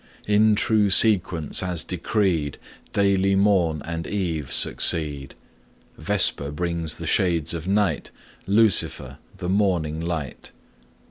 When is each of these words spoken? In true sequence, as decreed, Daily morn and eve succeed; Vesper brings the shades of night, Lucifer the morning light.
In 0.25 0.55
true 0.55 0.89
sequence, 0.89 1.61
as 1.61 1.83
decreed, 1.83 2.57
Daily 2.91 3.35
morn 3.35 3.83
and 3.85 4.07
eve 4.07 4.51
succeed; 4.51 5.35
Vesper 5.95 6.49
brings 6.49 6.95
the 6.95 7.05
shades 7.05 7.53
of 7.53 7.67
night, 7.67 8.09
Lucifer 8.47 9.19
the 9.37 9.47
morning 9.47 9.99
light. 10.01 10.51